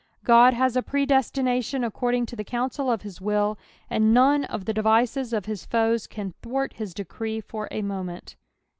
God 0.23 0.55
has 0.55 0.75
a 0.75 0.81
predestination 0.81 1.83
according 1.83 2.25
to 2.25 2.35
the 2.35 2.43
counsel 2.43 2.89
of 2.89 3.03
hiswill, 3.03 3.59
and 3.87 4.15
none 4.15 4.45
of 4.45 4.65
the 4.65 4.73
devices 4.73 5.31
of 5.31 5.45
his 5.45 5.63
foes 5.63 6.07
can 6.07 6.33
thwart 6.41 6.73
his 6.73 6.95
decree 6.95 7.39
for 7.39 7.67
a 7.69 7.83
moment. 7.83 8.35